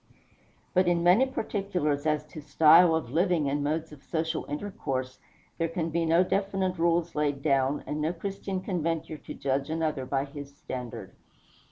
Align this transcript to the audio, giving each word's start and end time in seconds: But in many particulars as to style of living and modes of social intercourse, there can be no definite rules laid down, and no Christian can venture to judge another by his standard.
But 0.73 0.87
in 0.87 1.03
many 1.03 1.27
particulars 1.27 2.07
as 2.07 2.25
to 2.29 2.41
style 2.41 2.95
of 2.95 3.11
living 3.11 3.47
and 3.47 3.63
modes 3.63 3.91
of 3.91 4.01
social 4.01 4.45
intercourse, 4.45 5.19
there 5.59 5.67
can 5.67 5.91
be 5.91 6.07
no 6.07 6.23
definite 6.23 6.79
rules 6.79 7.13
laid 7.13 7.43
down, 7.43 7.83
and 7.85 8.01
no 8.01 8.11
Christian 8.11 8.61
can 8.61 8.81
venture 8.81 9.19
to 9.19 9.33
judge 9.35 9.69
another 9.69 10.07
by 10.07 10.25
his 10.25 10.57
standard. 10.57 11.13